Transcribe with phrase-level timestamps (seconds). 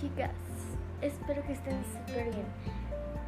[0.00, 0.30] chicas,
[1.02, 2.46] espero que estén súper bien.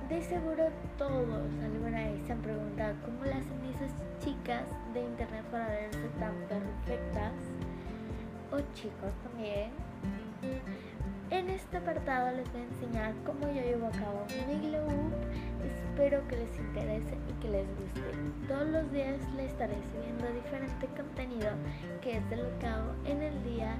[0.08, 0.68] De seguro
[0.98, 3.92] todos alguna vez se han preguntado cómo las hacen esas
[4.24, 7.32] chicas de internet para verse tan perfectas,
[8.52, 9.70] o chicos también.
[11.30, 14.88] En este apartado les voy a enseñar cómo yo llevo a cabo mi glow.
[15.64, 18.48] Espero que les interese y que les guste.
[18.48, 21.50] Todos los días les estaré subiendo diferente contenido
[22.00, 23.76] que es de lo que hago en el día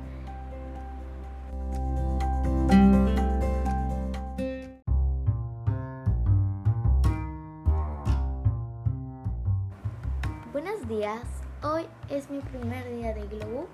[10.62, 11.22] Buenos días,
[11.62, 13.66] hoy es mi primer día de Glow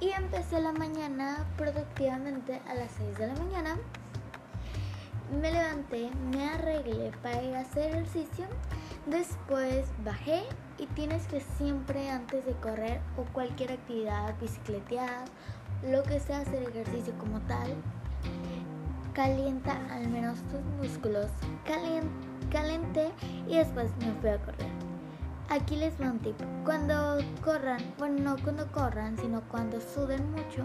[0.00, 3.78] y empecé la mañana productivamente a las 6 de la mañana.
[5.40, 8.44] Me levanté, me arreglé para ir a hacer ejercicio,
[9.06, 10.42] después bajé
[10.76, 15.24] y tienes que siempre antes de correr o cualquier actividad, bicicletear,
[15.90, 17.74] lo que sea hacer ejercicio como tal,
[19.14, 21.30] calienta al menos tus músculos,
[22.50, 23.10] calenté
[23.48, 24.85] y después me fui a correr.
[25.48, 26.34] Aquí les va un tip.
[26.64, 30.64] Cuando corran, bueno, no cuando corran, sino cuando suden mucho,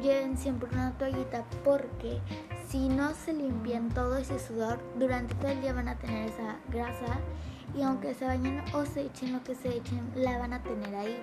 [0.00, 2.20] lleven siempre una toallita porque
[2.68, 6.56] si no se limpian todo ese sudor, durante todo el día van a tener esa
[6.70, 7.18] grasa
[7.76, 10.94] y aunque se bañen o se echen lo que se echen, la van a tener
[10.94, 11.20] ahí.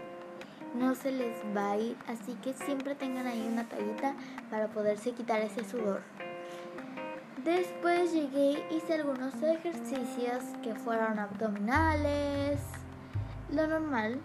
[0.76, 4.14] No se les va a ir, así que siempre tengan ahí una toallita
[4.52, 6.02] para poderse quitar ese sudor.
[7.46, 12.60] Después llegué, hice algunos ejercicios que fueron abdominales,
[13.52, 14.20] lo normal.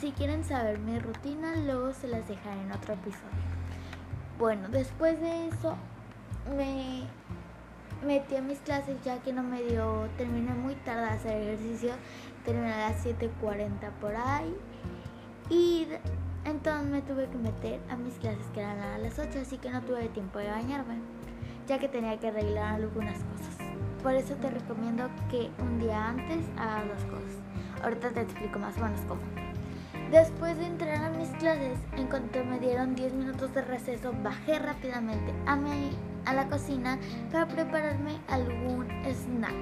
[0.00, 3.42] Si quieren saber mi rutina, luego se las dejaré en otro episodio.
[4.38, 5.76] Bueno, después de eso
[6.56, 7.04] me
[8.04, 11.92] metí a mis clases ya que no me dio, terminé muy tarde a hacer ejercicio,
[12.44, 14.56] terminé a las 7.40 por ahí
[15.48, 15.86] y
[16.44, 19.70] entonces me tuve que meter a mis clases que eran a las 8, así que
[19.70, 20.96] no tuve tiempo de bañarme,
[21.68, 23.56] ya que tenía que arreglar algunas cosas.
[24.02, 27.51] Por eso te recomiendo que un día antes hagas las cosas.
[27.82, 29.20] Ahorita te explico más o menos cómo.
[30.10, 34.58] Después de entrar a mis clases, en cuanto me dieron 10 minutos de receso, bajé
[34.58, 36.98] rápidamente a, mi, a la cocina
[37.32, 39.54] para prepararme algún snack.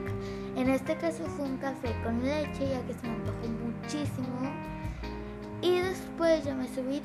[0.57, 4.51] En este caso fue un café con leche, ya que se me antojó muchísimo.
[5.63, 7.01] Y después yo me subí,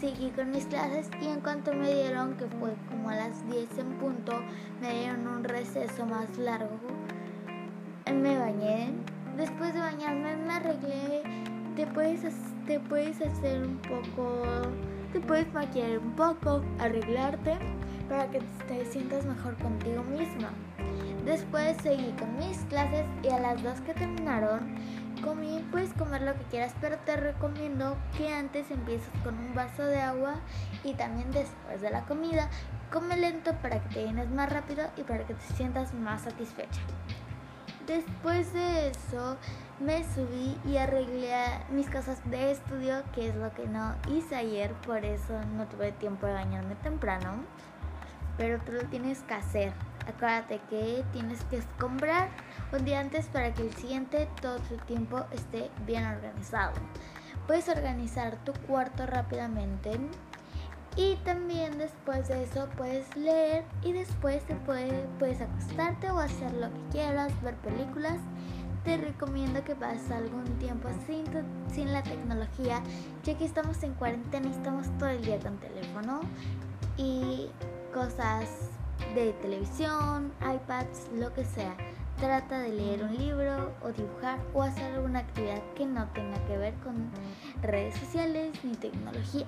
[0.00, 3.78] seguí con mis clases y en cuanto me dieron, que fue como a las 10
[3.78, 4.40] en punto,
[4.80, 6.80] me dieron un receso más largo.
[8.12, 8.92] Me bañé,
[9.36, 11.22] Después de bañarme me arreglé.
[11.76, 12.22] Te puedes,
[12.66, 14.42] te puedes hacer un poco,
[15.12, 17.56] te puedes maquillar un poco, arreglarte
[18.08, 20.50] para que te sientas mejor contigo misma.
[21.24, 24.76] Después seguí con mis clases y a las dos que terminaron
[25.22, 29.84] comí, puedes comer lo que quieras, pero te recomiendo que antes empieces con un vaso
[29.84, 30.34] de agua
[30.84, 32.50] y también después de la comida.
[32.92, 36.80] Come lento para que te llenes más rápido y para que te sientas más satisfecha.
[37.86, 39.36] Después de eso
[39.80, 41.34] me subí y arreglé
[41.70, 45.90] mis cosas de estudio, que es lo que no hice ayer, por eso no tuve
[45.92, 47.42] tiempo de bañarme temprano.
[48.38, 49.72] Pero tú lo tienes que hacer.
[50.06, 52.28] Acuérdate que tienes que comprar
[52.72, 56.72] un día antes para que el siguiente todo tu tiempo esté bien organizado.
[57.46, 59.90] Puedes organizar tu cuarto rápidamente
[60.96, 66.52] y también después de eso puedes leer y después te puede, puedes acostarte o hacer
[66.52, 68.18] lo que quieras, ver películas.
[68.84, 71.24] Te recomiendo que pases algún tiempo sin,
[71.72, 72.82] sin la tecnología,
[73.22, 76.20] ya que estamos en cuarentena y estamos todo el día con teléfono
[76.96, 77.48] y
[77.94, 78.48] cosas
[79.14, 81.76] de televisión, iPads, lo que sea.
[82.18, 86.58] Trata de leer un libro o dibujar o hacer alguna actividad que no tenga que
[86.58, 87.10] ver con
[87.62, 89.46] redes sociales ni tecnología.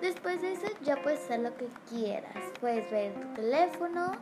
[0.00, 2.36] Después de eso ya puedes hacer lo que quieras.
[2.60, 4.12] Puedes ver tu teléfono,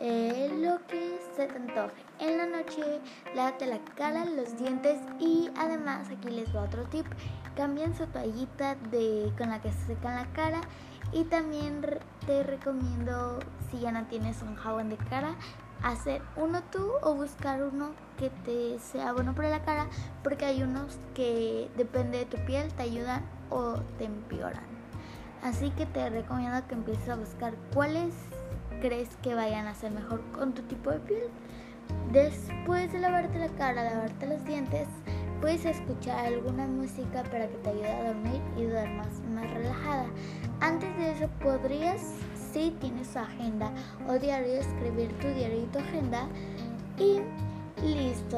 [0.00, 2.02] eh, lo que se te antoje.
[2.18, 3.00] En la noche,
[3.34, 7.06] lávate la cara, los dientes y además aquí les va otro tip.
[7.56, 10.60] Cambien su toallita de, con la que se secan la cara
[11.12, 11.80] y también
[12.26, 13.38] te recomiendo
[13.70, 15.36] si ya no tienes un jabón de cara
[15.82, 19.88] hacer uno tú o buscar uno que te sea bueno para la cara
[20.22, 24.81] porque hay unos que depende de tu piel te ayudan o te empeoran.
[25.42, 28.14] Así que te recomiendo que empieces a buscar cuáles
[28.80, 31.24] crees que vayan a ser mejor con tu tipo de piel.
[32.12, 34.86] Después de lavarte la cara, lavarte los dientes,
[35.40, 40.06] puedes escuchar alguna música para que te ayude a dormir y duermas más relajada.
[40.60, 42.14] Antes de eso podrías,
[42.52, 43.72] si tienes agenda
[44.08, 46.28] o diario, escribir tu diario y tu agenda
[46.98, 47.20] y
[47.82, 48.36] listo.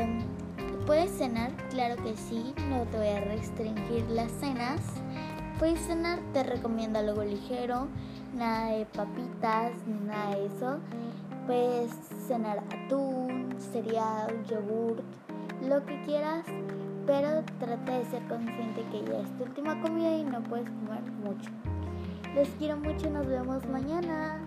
[0.86, 1.50] ¿Puedes cenar?
[1.70, 4.80] Claro que sí, no te voy a restringir las cenas
[5.58, 7.88] Puedes cenar, te recomiendo algo ligero,
[8.34, 10.78] nada de papitas nada de eso.
[11.46, 11.92] Puedes
[12.26, 15.04] cenar atún, cereal, yogurt,
[15.62, 16.44] lo que quieras,
[17.06, 21.02] pero trata de ser consciente que ya es tu última comida y no puedes comer
[21.22, 21.50] mucho.
[22.34, 24.40] Les quiero mucho, nos vemos mañana.